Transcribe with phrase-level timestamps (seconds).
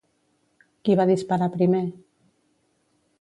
[0.87, 1.83] Qui va disparar primer?